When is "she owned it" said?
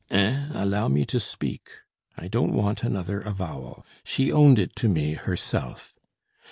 4.03-4.75